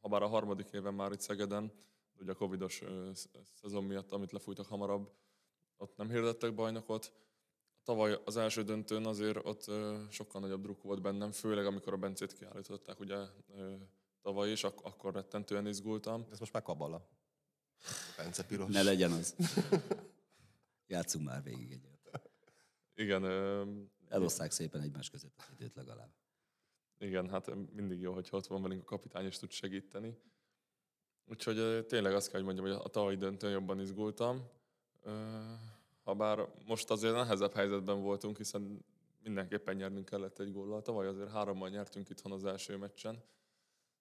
[0.00, 1.72] ha bár a harmadik éven már itt Szegeden,
[2.20, 3.10] ugye a covidos uh,
[3.60, 5.12] szezon miatt, amit lefújtak hamarabb,
[5.76, 7.12] ott nem hirdettek bajnokot.
[7.82, 11.96] Tavaly az első döntőn azért ott uh, sokkal nagyobb druk volt bennem, főleg amikor a
[11.96, 13.80] Bencét kiállították ugye uh,
[14.22, 16.26] tavaly is, ak- akkor rettentően izgultam.
[16.30, 17.08] Ez most már kabala.
[18.16, 18.72] Bence Piros.
[18.72, 19.36] Ne legyen az.
[20.86, 22.30] Játszunk már végig egyet.
[22.94, 23.68] Igen, uh,
[24.08, 26.10] Eloszták szépen egymás között az időt legalább.
[27.04, 30.18] Igen, hát mindig jó, hogyha ott van velünk a kapitány, és tud segíteni.
[31.26, 34.48] Úgyhogy tényleg azt kell, hogy mondjam, hogy a tavalyi döntőn jobban izgultam.
[36.02, 38.84] Habár most azért nehezebb helyzetben voltunk, hiszen
[39.22, 40.82] mindenképpen nyernünk kellett egy góllal.
[40.82, 43.22] Tavaly azért hárommal nyertünk itthon az első meccsen,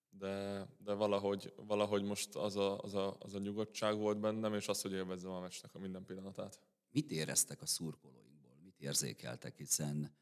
[0.09, 4.67] de, de valahogy, valahogy most az a, az, a, az a nyugodtság volt bennem, és
[4.67, 6.59] az, hogy élvezzem a meccsnek a minden pillanatát.
[6.91, 8.57] Mit éreztek a szurkolóinkból?
[8.63, 9.55] Mit érzékeltek?
[9.55, 10.15] Hiszen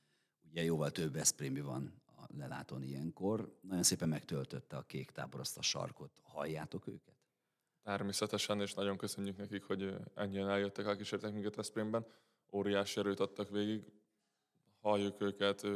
[0.49, 3.57] ugye jóval több Eszprémi van a ilyenkor.
[3.61, 6.21] Nagyon szépen megtöltötte a kék tábor azt a sarkot.
[6.23, 7.15] Halljátok őket?
[7.83, 12.05] Természetesen, és nagyon köszönjük nekik, hogy ennyien eljöttek, elkísértek minket Veszprémben.
[12.51, 13.91] Óriási erőt adtak végig.
[14.79, 15.67] Halljuk őket,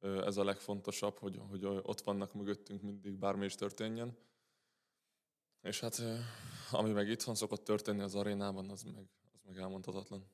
[0.00, 4.16] ez a legfontosabb, hogy, hogy ott vannak mögöttünk mindig, bármi is történjen.
[5.62, 6.02] És hát
[6.70, 10.26] ami meg itthon szokott történni az arénában, az meg, az meg elmondhatatlan.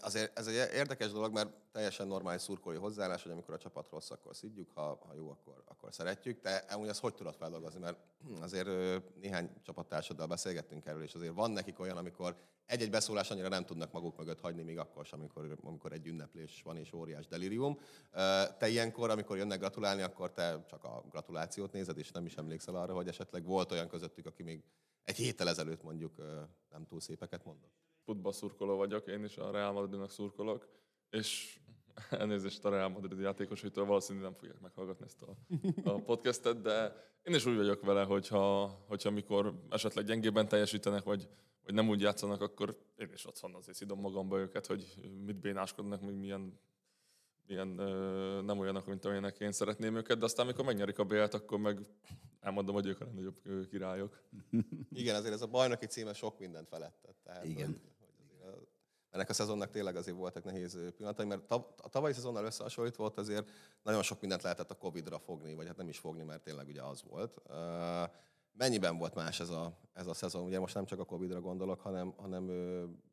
[0.00, 4.10] Azért ez egy érdekes dolog, mert teljesen normális szurkolói hozzáállás, hogy amikor a csapat rossz,
[4.10, 6.40] akkor szidjuk, ha, ha jó, akkor, akkor szeretjük.
[6.40, 7.80] De amúgy ezt hogy tudod feldolgozni?
[7.80, 7.96] Mert
[8.40, 8.68] azért
[9.20, 13.92] néhány csapattársaddal beszélgettünk erről, és azért van nekik olyan, amikor egy-egy beszólás annyira nem tudnak
[13.92, 17.78] maguk mögött hagyni, még akkor sem, amikor, amikor egy ünneplés van és óriás delirium.
[18.58, 22.74] Te ilyenkor, amikor jönnek gratulálni, akkor te csak a gratulációt nézed, és nem is emlékszel
[22.74, 24.62] arra, hogy esetleg volt olyan közöttük, aki még
[25.04, 26.16] egy héttel ezelőtt mondjuk
[26.70, 27.87] nem túl szépeket mondott.
[28.08, 30.68] Futball vagyok, én is a Real Madridnak szurkolok,
[31.10, 31.58] és
[32.10, 35.36] elnézést a Real Madrid játékosaitól, valószínűleg nem fogják meghallgatni ezt a,
[35.90, 41.28] a podcastet, de én is úgy vagyok vele, hogyha, hogyha mikor esetleg gyengébben teljesítenek, vagy,
[41.64, 44.94] vagy nem úgy játszanak, akkor én is otthon azért szidom magamba őket, hogy
[45.24, 46.60] mit bénáskodnak, még milyen,
[47.46, 51.34] milyen ö, nem olyanok, mint amilyenek én szeretném őket, de aztán, amikor megnyerik a BL-t,
[51.34, 51.78] akkor meg
[52.40, 54.22] elmondom, hogy ők a legnagyobb királyok.
[54.90, 57.14] Igen, azért ez a bajnoki címe sok mindent felettet.
[57.24, 57.66] Tehát, Igen.
[57.66, 58.68] Hogy, hogy azért a,
[59.10, 63.50] ennek a szezonnak tényleg azért voltak nehéz pillanatai, mert a tavalyi szezonnal összehasonlítva volt azért
[63.82, 66.82] nagyon sok mindent lehetett a Covid-ra fogni, vagy hát nem is fogni, mert tényleg ugye
[66.82, 67.42] az volt.
[68.52, 70.44] Mennyiben volt más ez a, ez a szezon?
[70.44, 72.50] Ugye most nem csak a Covid-ra gondolok, hanem, hanem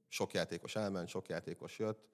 [0.08, 2.08] sok játékos elment, sok játékos jött.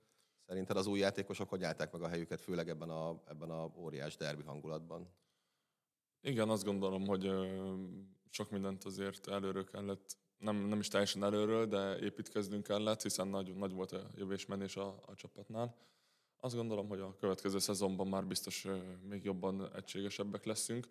[0.47, 4.17] Szerinted az új játékosok hogy állták meg a helyüket, főleg ebben a, ebben a óriás
[4.17, 5.13] derbi hangulatban?
[6.21, 7.31] Igen, azt gondolom, hogy
[8.29, 13.55] sok mindent azért előről kellett, nem, nem is teljesen előről, de építkeznünk kellett, hiszen nagy,
[13.55, 15.75] nagy volt a jövésmenés a, a csapatnál.
[16.39, 18.67] Azt gondolom, hogy a következő szezonban már biztos
[19.09, 20.87] még jobban egységesebbek leszünk.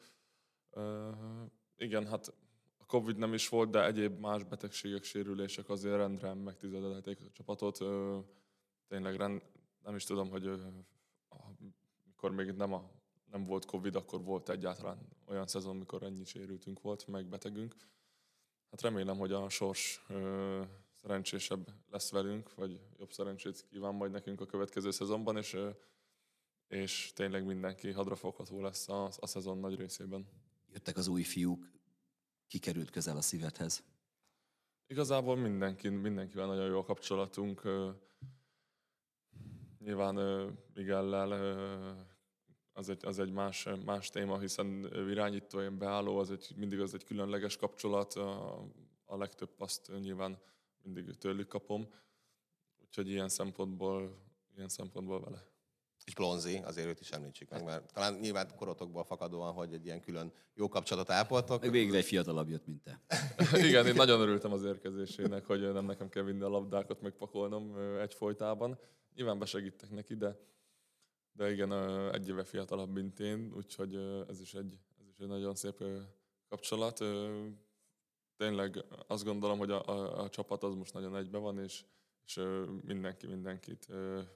[1.77, 2.35] Igen, hát
[2.79, 7.79] a Covid nem is volt, de egyéb más betegségek, sérülések azért rendre megtizedelték a csapatot.
[8.89, 9.43] Tényleg rend,
[9.83, 10.51] nem is tudom, hogy
[12.07, 12.91] mikor még nem, a,
[13.31, 17.75] nem volt Covid, akkor volt egyáltalán olyan szezon, mikor ennyi sérültünk volt, meg betegünk.
[18.71, 20.63] Hát remélem, hogy a sors ö,
[20.95, 25.71] szerencsésebb lesz velünk, vagy jobb szerencsét kíván majd nekünk a következő szezonban, és, ö,
[26.69, 30.27] és tényleg mindenki hadrafogható lesz a, a szezon nagy részében.
[30.73, 31.71] Jöttek az új fiúk,
[32.47, 33.83] kikerült közel a szívedhez.
[34.87, 37.65] Igazából mindenki, mindenkivel nagyon jó a kapcsolatunk.
[37.65, 37.91] ö,
[39.79, 40.15] Nyilván
[40.75, 41.33] Miguellel
[42.73, 46.95] az egy, az egy más, más téma, hiszen irányító, én beálló, az egy, mindig az
[46.95, 48.15] egy különleges kapcsolat.
[48.15, 48.59] A,
[49.05, 50.39] a legtöbb paszt nyilván
[50.83, 51.89] mindig tőlük kapom.
[52.87, 54.17] Úgyhogy ilyen szempontból,
[54.57, 55.49] ilyen szempontból vele.
[56.05, 60.01] És Blonzi, azért őt is említsük meg, mert talán nyilván korotokból fakadóan, hogy egy ilyen
[60.01, 61.61] külön jó kapcsolatot ápoltok.
[61.61, 63.01] Meg végre egy fiatalabb jött, mint te.
[63.69, 68.01] Igen, én nagyon örültem az érkezésének, hogy nem nekem kell vinni a labdákat, megpakolnom ö,
[68.01, 68.79] egyfolytában.
[69.15, 70.39] Nyilván besegítek neki, de,
[71.41, 71.73] de igen,
[72.13, 73.95] egy éve fiatalabb, mint én, úgyhogy
[74.29, 75.85] ez is egy, ez is egy nagyon szép
[76.49, 77.05] kapcsolat.
[78.37, 81.85] Tényleg azt gondolom, hogy a, a, a csapat az most nagyon egybe van, és,
[82.25, 82.41] és
[82.85, 83.89] mindenki mindenkit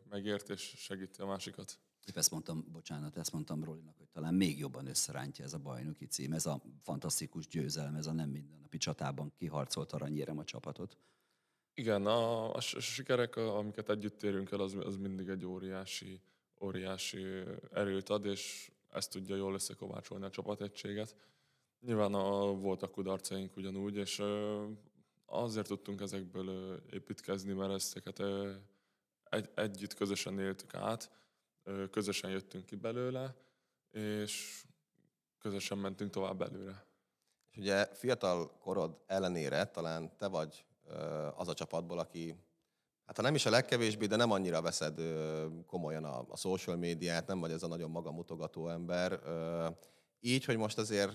[0.09, 1.79] megért, és segíti a másikat.
[2.05, 6.07] Épp ezt mondtam, bocsánat, ezt mondtam Rolinak, hogy talán még jobban összerántja ez a bajnoki
[6.07, 10.99] cím, ez a fantasztikus győzelem, ez a nem mindennapi csatában kiharcolt aranyérem a csapatot.
[11.75, 16.21] Igen, a, a sikerek, amiket együtt érünk el, az, az mindig egy óriási,
[16.65, 17.25] óriási
[17.73, 21.17] erőt ad, és ezt tudja jól összekovácsolni a csapategységet.
[21.81, 24.23] Nyilván a, voltak kudarcaink ugyanúgy, és
[25.27, 28.23] azért tudtunk ezekből építkezni, mert ezeket
[29.25, 31.11] egy, együtt közösen éltük át.
[31.91, 33.35] közösen jöttünk ki belőle,
[33.91, 34.65] és
[35.39, 36.87] közösen mentünk tovább előre.
[37.51, 40.65] És ugye fiatal korod ellenére talán te vagy
[41.35, 42.37] az a csapatból, aki
[43.07, 45.01] hát ha nem is a legkevésbé, de nem annyira veszed
[45.67, 49.21] komolyan a, a social médiát, nem vagy ez a nagyon magamutogató ember.
[50.21, 51.13] Így, hogy most azért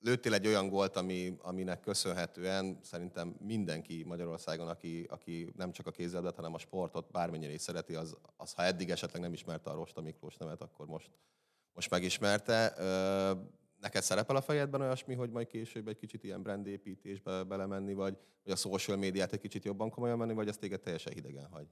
[0.00, 5.90] lőttél egy olyan gólt, ami, aminek köszönhetően szerintem mindenki Magyarországon, aki, aki nem csak a
[5.90, 9.74] kézzeldet, hanem a sportot bármennyire is szereti, az, az ha eddig esetleg nem ismerte a
[9.74, 11.10] Rosta Miklós nevet, akkor most,
[11.72, 12.74] most megismerte.
[13.80, 18.52] Neked szerepel a fejedben olyasmi, hogy majd később egy kicsit ilyen brandépítésbe belemenni, vagy, vagy
[18.52, 21.66] a social médiát egy kicsit jobban komolyan menni, vagy ez téged teljesen hidegen hagy?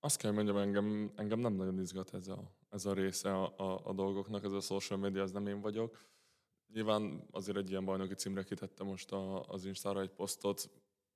[0.00, 3.80] Azt kell mondjam, engem, engem nem nagyon izgat ez a, ez a része a, a,
[3.84, 6.06] a dolgoknak, ez a social media, az nem én vagyok.
[6.72, 10.70] Nyilván azért egy ilyen bajnoki címre kitettem most a, az Instára egy posztot.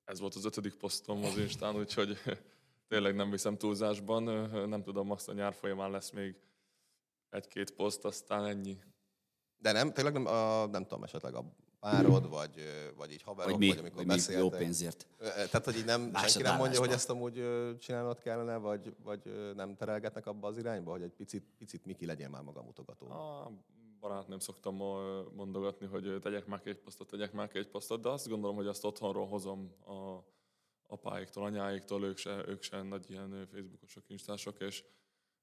[0.04, 2.18] Ez volt az ötödik posztom az Instán, úgyhogy
[2.88, 4.22] tényleg nem viszem túlzásban.
[4.68, 6.37] Nem tudom, azt a nyár folyamán lesz még
[7.30, 8.78] egy-két poszt, aztán ennyi.
[9.62, 11.44] De nem, tényleg nem, a, nem tudom, esetleg a
[11.81, 12.55] párod, vagy,
[12.96, 14.59] vagy így haverok, Vagy mi, vagy amikor vagy mi jó beszéltek.
[14.59, 15.07] pénzért.
[15.18, 17.44] Tehát, hogy így nem, senki nem mondja, hogy ezt amúgy
[17.79, 22.31] csinálnod kellene, vagy, vagy nem terelgetnek abba az irányba, hogy egy picit, picit Miki legyen
[22.31, 23.11] már magamutogató.
[23.11, 23.51] A
[24.01, 24.75] barátnőm szoktam
[25.35, 28.85] mondogatni, hogy tegyek már egy posztot, tegyek már egy posztot, de azt gondolom, hogy azt
[28.85, 30.25] otthonról hozom a
[30.87, 34.85] apáiktól, anyáiktól, ők se, ők se nagy ilyen facebookosok, instások, és,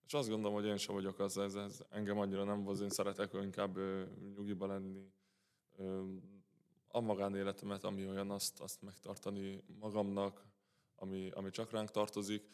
[0.10, 2.89] és azt gondolom, hogy én sem vagyok az, ez, ez engem annyira nem hoz, én
[2.89, 4.04] szeretek inkább ö,
[4.36, 5.12] nyugiba lenni,
[5.78, 6.04] ö,
[6.88, 10.45] a magánéletemet, ami olyan, azt, azt megtartani magamnak,
[10.95, 12.50] ami, ami csak ránk tartozik.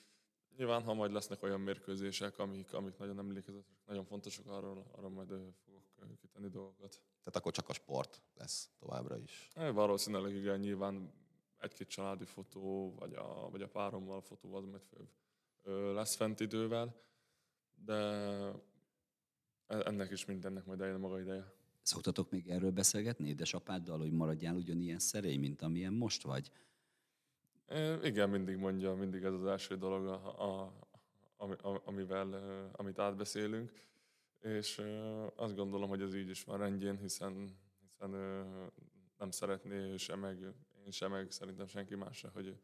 [0.58, 5.30] Nyilván, ha majd lesznek olyan mérkőzések, amik, amik nagyon emlékezetesek, nagyon fontosak, arról, arra majd
[5.64, 7.02] fogok kitenni dolgokat.
[7.20, 9.50] Tehát akkor csak a sport lesz továbbra is.
[9.56, 11.14] É, Valószínűleg igen, nyilván
[11.58, 15.10] egy-két családi fotó, vagy a, vagy a párommal fotó az majd főbb
[15.94, 17.04] lesz fent idővel,
[17.86, 17.94] de
[19.68, 21.54] e- ennek is mindennek majd eljön a maga ideje.
[21.82, 26.52] Szoktatok még erről beszélgetni édesapáddal, hogy maradjál ugyanilyen szerény, mint amilyen most vagy?
[27.68, 30.74] É, Igen, mindig mondja, mindig ez az első dolog, a, a,
[31.38, 32.34] ami, a, amivel,
[32.72, 33.72] amit átbeszélünk,
[34.42, 34.82] és
[35.36, 38.10] azt gondolom, hogy ez így is van rendjén, hiszen, hiszen
[39.18, 40.42] nem szeretné ő se, meg
[40.86, 42.58] én sem, meg szerintem senki más se, hogy,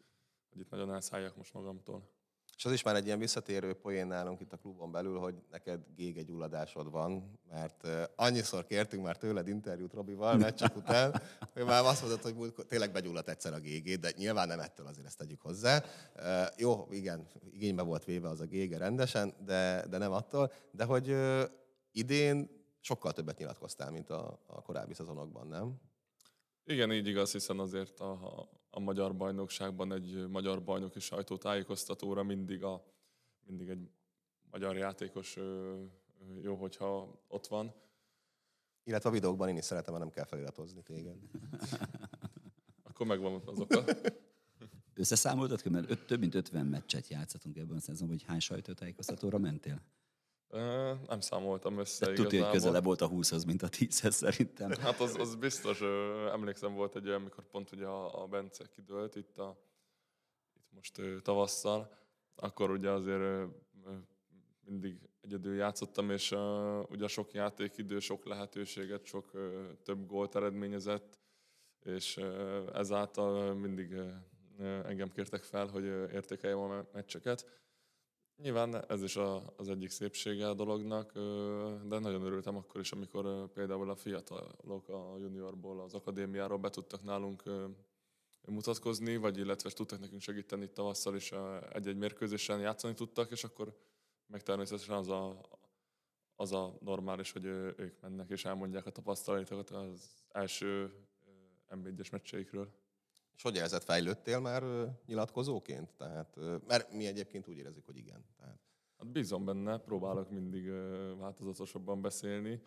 [0.50, 2.10] hogy itt nagyon elszálljak most magamtól.
[2.58, 5.80] És az is már egy ilyen visszatérő poén nálunk itt a klubon belül, hogy neked
[5.96, 11.22] gégegyulladásod van, mert annyiszor kértünk már tőled interjút Robival meccsek után,
[11.54, 14.86] hogy már azt mondod, hogy múltkor tényleg begyulladt egyszer a gégé, de nyilván nem ettől
[14.86, 15.84] azért ezt tegyük hozzá.
[16.58, 20.52] Jó, igen, igénybe volt véve az a gége rendesen, de, de nem attól.
[20.72, 21.16] De hogy
[21.92, 25.82] idén sokkal többet nyilatkoztál, mint a, a korábbi szezonokban, nem?
[26.66, 32.64] Igen, így igaz, hiszen azért a, a, a magyar bajnokságban egy magyar bajnoki sajtótájékoztatóra mindig,
[32.64, 32.86] a,
[33.46, 33.90] mindig egy
[34.52, 35.38] magyar játékos
[36.42, 37.74] jó, hogyha ott van.
[38.84, 41.18] Illetve a videókban én is szeretem, ha nem kell feliratozni téged.
[42.90, 43.84] Akkor megvan az oka.
[44.94, 49.82] Összeszámoltad, mert öt, több mint 50 meccset játszhatunk ebben a szezonban, hogy hány sajtótájékoztatóra mentél?
[51.08, 54.72] Nem számoltam össze Tudja, hogy közelebb volt a 20-hoz, mint a 10-hez szerintem.
[54.72, 55.82] Hát az, az biztos,
[56.32, 59.58] emlékszem volt egy olyan, amikor pont ugye a, a Bence kidőlt itt, a,
[60.56, 61.98] itt most tavasszal,
[62.36, 63.50] akkor ugye azért
[64.66, 66.36] mindig egyedül játszottam, és
[66.90, 69.32] ugye sok játékidő, sok lehetőséget, sok
[69.84, 71.20] több gólt eredményezett,
[71.84, 72.18] és
[72.74, 73.96] ezáltal mindig
[74.86, 77.61] engem kértek fel, hogy értékeljem a me- meccseket.
[78.42, 81.14] Nyilván ez is a, az egyik szépsége a dolognak,
[81.84, 87.04] de nagyon örültem akkor is, amikor például a fiatalok a juniorból, az akadémiáról be tudtak
[87.04, 87.44] nálunk
[88.46, 91.32] mutatkozni, vagy illetve tudtak nekünk segíteni tavasszal is
[91.72, 93.78] egy-egy mérkőzésen játszani tudtak, és akkor
[94.28, 95.42] meg természetesen az a,
[96.36, 100.94] az a normális, hogy ők mennek és elmondják a tapasztalatokat az első
[101.70, 102.72] MB1-es meccseikről.
[103.36, 104.64] És hogy érzed, fejlődtél már
[105.06, 105.94] nyilatkozóként?
[105.98, 106.36] Tehát,
[106.68, 108.26] mert mi egyébként úgy érezzük, hogy igen.
[108.38, 108.60] Tehát,
[109.02, 110.70] Hát bízom benne, próbálok mindig
[111.18, 112.62] változatosabban beszélni,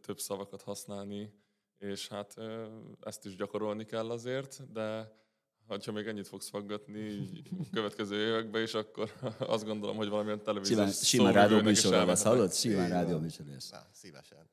[0.00, 1.32] több, szavakat használni,
[1.78, 2.34] és hát
[3.00, 5.20] ezt is gyakorolni kell azért, de
[5.66, 7.30] ha még ennyit fogsz faggatni
[7.72, 12.04] következő években is, akkor azt gondolom, hogy valamilyen televíziós Simán, simán szóvivőnek rádió is műsorra
[12.04, 12.52] lesz, hallod?
[12.52, 13.22] Simán Így rádió van.
[13.22, 13.72] műsor lesz.
[13.92, 14.50] szívesen.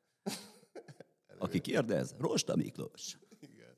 [1.40, 3.18] Aki kérdez, Rosta Miklós.
[3.40, 3.78] Igen.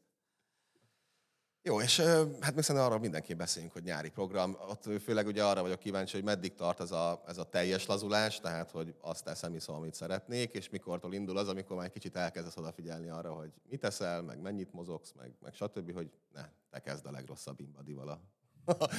[1.64, 2.00] Jó, és
[2.40, 4.58] hát még szerintem arra mindenki beszéljünk, hogy nyári program.
[4.70, 8.40] Ott főleg ugye arra vagyok kíváncsi, hogy meddig tart ez a, ez a teljes lazulás,
[8.40, 12.16] tehát hogy azt teszem, iszom, amit szeretnék, és mikortól indul az, amikor már egy kicsit
[12.16, 16.80] elkezdesz odafigyelni arra, hogy mit teszel, meg mennyit mozogsz, meg, meg stb., hogy ne, te
[16.80, 18.22] kezd a legrosszabb imbadival a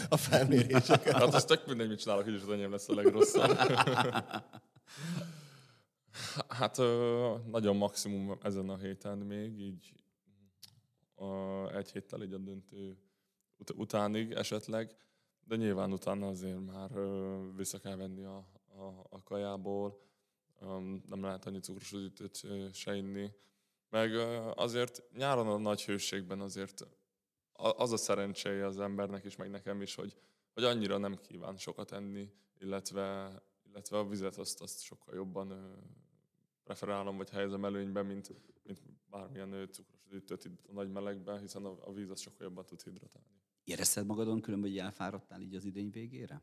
[0.09, 1.12] a felméréseket.
[1.12, 3.59] Hát az tök mindegy, mit csinálok, így is az enyém lesz a legrosszabb.
[6.48, 6.77] hát
[7.46, 9.92] nagyon maximum ezen a héten még, így
[11.75, 12.98] egy héttel így a döntő
[13.57, 14.96] ut- utánig esetleg,
[15.44, 16.90] de nyilván utána azért már
[17.57, 20.01] vissza kell venni a, a, a kajából,
[21.07, 23.33] nem lehet annyi cukros üdítőt se inni,
[23.90, 24.14] meg
[24.55, 26.87] azért nyáron a nagy hőségben azért
[27.53, 30.16] az a szerencséje az embernek is, meg nekem is, hogy,
[30.55, 33.33] hogy annyira nem kíván sokat enni, illetve,
[33.72, 35.76] illetve a vizet azt, azt sokkal jobban
[36.64, 38.32] preferálom, vagy helyezem előnybe, mint,
[38.62, 38.80] mint
[39.11, 42.82] bármilyen cukros üdítőt itt a nagy melegben, hiszen a, a víz az sokkal jobban tud
[42.82, 43.28] hidratálni.
[43.64, 46.42] Érezted magadon különben, hogy elfáradtál így az idény végére?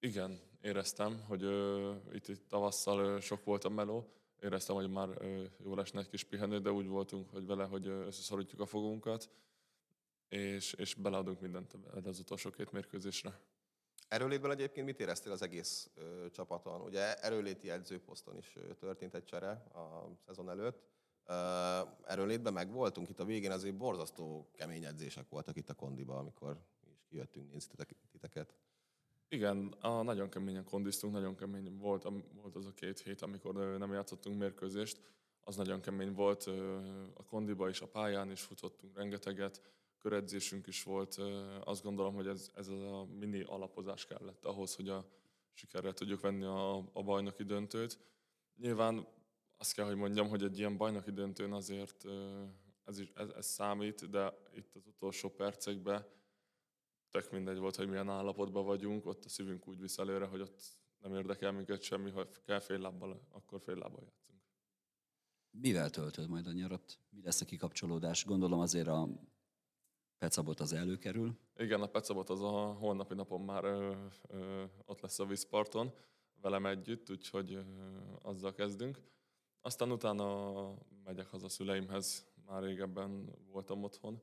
[0.00, 5.08] Igen, éreztem, hogy ö, itt, itt tavasszal ö, sok volt a meló, éreztem, hogy már
[5.08, 9.30] ö, jól esne egy kis pihenő, de úgy voltunk hogy vele, hogy összeszorítjuk a fogunkat,
[10.28, 13.40] és, és beleadunk mindent az utolsó két mérkőzésre.
[14.08, 16.80] Erőlétben egyébként mit éreztél az egész ö, csapaton?
[16.80, 20.82] Ugye erőléti edzőposzton is ö, történt egy csere a szezon előtt.
[21.26, 21.32] Ö,
[22.06, 26.54] erőlétben meg voltunk, itt a végén azért borzasztó kemény edzések voltak itt a kondiba, amikor
[26.84, 28.54] mi is kijöttünk nézni titek- titeket.
[29.28, 33.54] Igen, a, nagyon keményen kondiztunk, nagyon kemény volt, am- volt az a két hét, amikor
[33.78, 35.00] nem játszottunk mérkőzést,
[35.40, 36.46] az nagyon kemény volt,
[37.14, 39.62] a kondiba is, a pályán is futottunk rengeteget,
[39.98, 41.16] köredzésünk is volt,
[41.64, 45.08] azt gondolom, hogy ez, ez a mini alapozás kellett ahhoz, hogy a
[45.52, 47.98] sikerrel tudjuk venni a, a bajnoki döntőt.
[48.56, 49.06] Nyilván
[49.56, 52.04] azt kell, hogy mondjam, hogy egy ilyen bajnoki döntőn azért
[52.84, 56.06] ez, is, ez, ez számít, de itt az utolsó percekben
[57.10, 60.60] tök mindegy volt, hogy milyen állapotban vagyunk, ott a szívünk úgy visz előre, hogy ott
[60.98, 64.40] nem érdekel minket semmi, ha kell fél lábbal, akkor fél lábbal játszunk.
[65.50, 66.98] Mivel töltöd majd a nyarat?
[67.10, 68.24] Mi lesz a kikapcsolódás?
[68.24, 69.08] Gondolom azért a
[70.18, 71.38] Pecabot az előkerül.
[71.56, 73.94] Igen, a Pecabot az a holnapi napon már ö,
[74.28, 75.92] ö, ott lesz a vízparton,
[76.40, 77.62] velem együtt, úgyhogy ö,
[78.22, 79.00] azzal kezdünk.
[79.60, 80.52] Aztán utána
[81.04, 84.22] megyek haza szüleimhez, már régebben voltam otthon.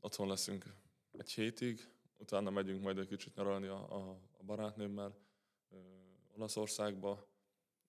[0.00, 0.64] Otthon leszünk
[1.12, 5.16] egy hétig, utána megyünk majd egy kicsit nyaralni a, a, a barátnőmmel
[5.70, 5.76] ö,
[6.36, 7.26] Olaszországba,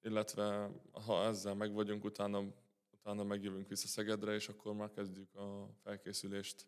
[0.01, 0.71] illetve
[1.05, 2.43] ha ezzel meg vagyunk, utána,
[2.91, 6.67] utána megjövünk vissza Szegedre, és akkor már kezdjük a felkészülést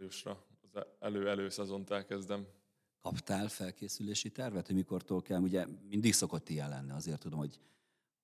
[0.00, 0.44] júliusra.
[0.72, 2.46] Az elő-elő szezont elkezdem.
[3.00, 5.40] Kaptál felkészülési tervet, hogy mikortól kell?
[5.40, 7.60] Ugye mindig szokott ilyen lenni, azért tudom, hogy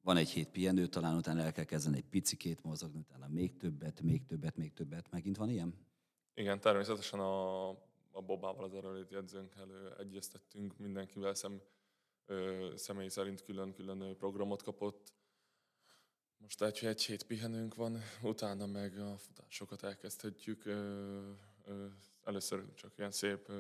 [0.01, 4.01] van egy hét pihenő, talán utána el kell kezdeni egy picikét mozogni, utána még többet,
[4.01, 5.11] még többet, még többet.
[5.11, 5.75] Megint van ilyen?
[6.35, 7.69] Igen, természetesen a,
[8.11, 11.61] a Bobával, az erőléti edzőnkkel ö, egyeztettünk, mindenkivel szem,
[12.27, 15.13] ö, személy szerint külön-külön programot kapott.
[16.39, 20.65] Most egy, egy hét pihenőnk van, utána meg a futásokat elkezdhetjük.
[20.65, 21.33] Ö,
[22.23, 23.53] először csak ilyen szép,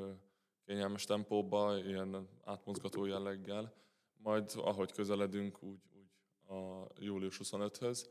[0.64, 3.74] kényelmes tempóba, ilyen átmozgató jelleggel.
[4.16, 6.10] Majd ahogy közeledünk, úgy, úgy
[6.56, 8.06] a július 25-höz,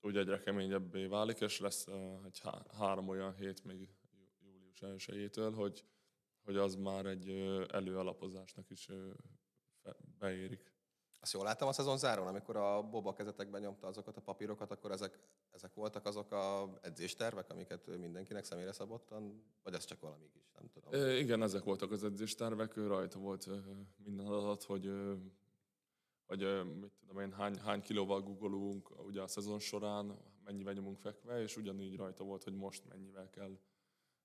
[0.00, 1.86] úgy egyre keményebbé válik, és lesz
[2.24, 5.84] egy há- három olyan hét még jú- július 1 hogy,
[6.44, 7.28] hogy az már egy
[7.68, 8.88] előalapozásnak is
[10.18, 10.69] beérik.
[11.22, 14.90] Azt jól láttam a szezon zárón, amikor a Boba kezetekben nyomta azokat a papírokat, akkor
[14.90, 15.18] ezek,
[15.50, 20.68] ezek voltak azok a edzéstervek, amiket mindenkinek személyre szabottan, vagy ez csak valami is, nem
[20.68, 20.92] tudom.
[20.92, 23.48] Ö, igen, ezek voltak az edzéstervek, rajta volt
[24.04, 24.92] minden adat, hogy,
[26.26, 31.42] hogy mit tudom én, hány, hány kilóval googolunk ugye a szezon során, mennyivel nyomunk fekve,
[31.42, 33.58] és ugyanígy rajta volt, hogy most mennyivel kell,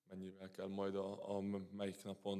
[0.09, 2.37] mennyivel kell majd a, a melyik napon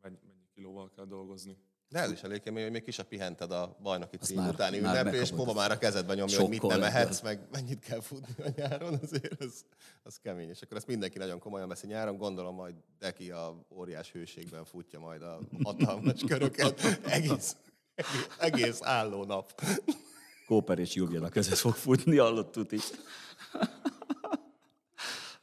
[0.00, 1.58] mennyi, mennyi kilóval kell dolgozni.
[1.88, 4.78] De ez is elég kemény, hogy még ki se pihented a bajnoki cím már- utáni
[4.78, 5.30] már ünnepre, és.
[5.30, 8.98] Boba már a kezedbe nyomja, hogy mit nem ehetsz, meg mennyit kell futni a nyáron,
[9.02, 9.64] azért az,
[10.02, 10.48] az kemény.
[10.48, 14.98] És akkor ezt mindenki nagyon komolyan veszi nyáron, gondolom majd Deki a óriás hőségben futja
[14.98, 17.56] majd a hatalmas köröket, egész,
[17.94, 19.60] egész, egész álló nap.
[20.46, 22.84] Kóper és Juliana között fog futni, hallottuk is.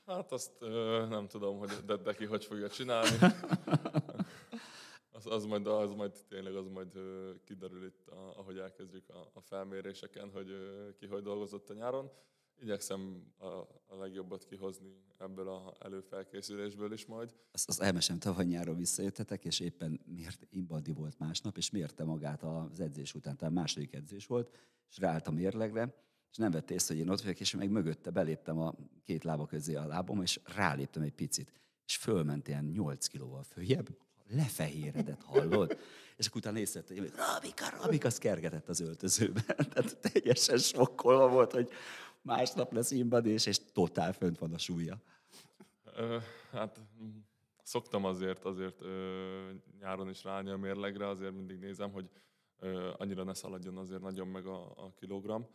[0.05, 3.17] Hát azt ö, nem tudom, hogy de, de ki hogy fogja csinálni.
[5.33, 6.91] Az, majd, az majd tényleg az majd
[7.43, 10.47] kiderül itt, ahogy elkezdjük a, a felméréseken, hogy
[10.97, 12.11] ki hogy dolgozott a nyáron.
[12.59, 13.45] Igyekszem a,
[13.85, 17.35] a legjobbat kihozni ebből a előfelkészülésből is majd.
[17.51, 22.43] Azt, azt elmesem, tavaly nyáron visszajöttetek, és éppen mért, Imbadi volt másnap, és mérte magát
[22.43, 24.57] az edzés után, tehát második edzés volt,
[24.89, 25.95] és ráállt a mérlegre,
[26.31, 28.73] és nem vette észre, hogy én ott vagyok, és meg mögötte beléptem a
[29.03, 31.51] két lába közé a lábom, és ráléptem egy picit,
[31.85, 33.87] és fölment ilyen 8 kilóval följebb,
[34.29, 35.77] lefehéredett, hallod?
[36.15, 39.43] És akkor utána észrevette, hogy Rabika, Rabika, az kergetett az öltözőben.
[39.73, 41.69] Tehát teljesen sokkolva volt, hogy
[42.21, 45.01] másnap lesz Imbadi, és, és totál fönt van a súlya.
[45.95, 46.17] Ö,
[46.51, 46.79] hát
[47.63, 49.49] szoktam azért, azért ö,
[49.79, 52.09] nyáron is ráállni a mérlegre, azért mindig nézem, hogy
[52.59, 55.47] ö, annyira ne szaladjon azért nagyon meg a, a kilogram,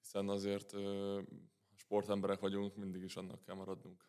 [0.00, 1.20] hiszen azért ö,
[1.74, 4.04] sportemberek vagyunk, mindig is annak kell maradnunk.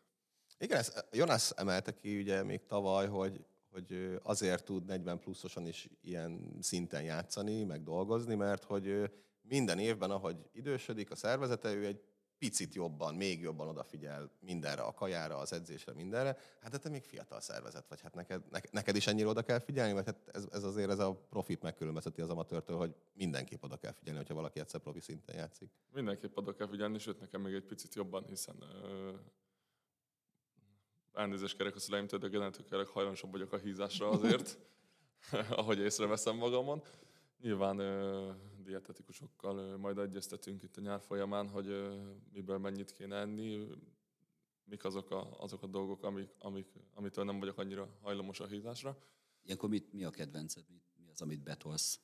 [0.57, 3.45] Igen, ezt Jonas emelte ki ugye még tavaly, hogy,
[3.75, 9.11] hogy azért tud 40 pluszosan is ilyen szinten játszani, meg dolgozni, mert hogy
[9.41, 12.01] minden évben, ahogy idősödik a szervezete, ő egy
[12.37, 16.37] picit jobban, még jobban odafigyel mindenre, a kajára, az edzésre, mindenre.
[16.61, 19.93] Hát de te még fiatal szervezet vagy, hát neked, neked is ennyire oda kell figyelni,
[19.93, 23.91] vagy hát ez, ez azért ez a profit megkülönbözteti az amatőrtől, hogy mindenképp oda kell
[23.91, 25.69] figyelni, hogyha valaki egyszer profi szinten játszik.
[25.93, 28.63] Mindenképp oda kell figyelni, sőt nekem még egy picit jobban, hiszen
[31.15, 34.57] elnézést kérek a szüleimtől, de genetikailag hajlamosabb vagyok a hízásra azért,
[35.49, 36.83] ahogy észreveszem magamon.
[37.39, 43.15] Nyilván ö, dietetikusokkal ö, majd egyeztetünk itt a nyár folyamán, hogy ö, miből mennyit kéne
[43.15, 43.67] enni,
[44.63, 48.97] mik azok a, azok a dolgok, amik, amik, amitől nem vagyok annyira hajlamos a hízásra.
[49.43, 50.63] Ilyenkor mit, mi a kedvenced?
[50.69, 51.99] Mi, mi az, amit betolsz?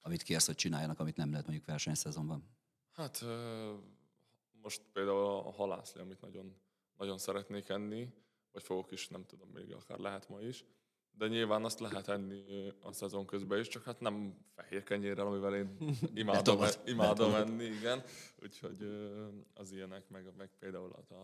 [0.00, 2.48] Amit kérsz, hogy csináljanak, amit nem lehet mondjuk versenyszezonban?
[2.92, 3.74] Hát ö,
[4.50, 6.56] most például a halászli, amit nagyon,
[6.96, 8.12] nagyon szeretnék enni,
[8.54, 10.64] vagy fogok is, nem tudom, még akár lehet ma is.
[11.16, 15.54] De nyilván azt lehet enni a szezon közben is, csak hát nem fehér kenyérrel, amivel
[15.54, 15.76] én
[16.14, 18.02] imádom, imádom enni, igen.
[18.42, 18.82] Úgyhogy
[19.54, 21.14] az ilyenek, meg, meg például a,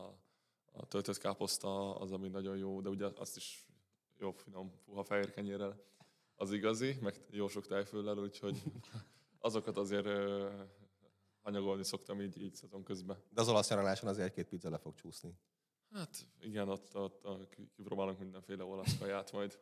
[0.73, 3.67] a töltött káposzta az, ami nagyon jó, de ugye azt is
[4.19, 5.85] jó, finom, puha fehér kenyérrel
[6.35, 8.63] az igazi, meg jó sok tejföllel, úgyhogy
[9.39, 10.09] azokat azért
[11.43, 13.17] hanyagolni szoktam így, így szezon közben.
[13.31, 15.35] De az olasz nyaraláson azért egy-két pizza le fog csúszni.
[15.93, 19.59] Hát igen, ott, ott, ott kipróbálunk mindenféle olasz kaját majd.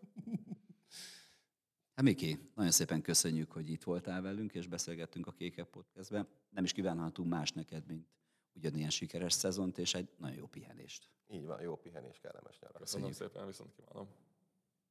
[1.95, 6.29] Hát Miki, nagyon szépen köszönjük, hogy itt voltál velünk, és beszélgettünk a Kékek Podcastben.
[6.51, 8.09] Nem is kívánhatunk más neked, mint
[8.53, 11.11] ugyanilyen sikeres szezont, és egy nagyon jó pihenést.
[11.29, 12.79] Így van, jó pihenés, kellemes nyarat.
[12.79, 14.09] Köszönöm szépen, viszont kívánom.